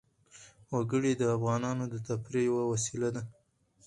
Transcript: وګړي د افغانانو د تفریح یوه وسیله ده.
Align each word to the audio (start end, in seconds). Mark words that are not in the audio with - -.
وګړي 0.73 1.13
د 1.17 1.23
افغانانو 1.35 1.83
د 1.89 1.95
تفریح 2.07 2.45
یوه 2.49 2.63
وسیله 2.71 3.09
ده. 3.15 3.23